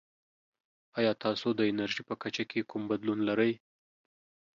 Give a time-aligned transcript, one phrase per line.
[0.99, 3.51] ایا تاسو د انرژي په کچه کې کوم بدلون لرئ؟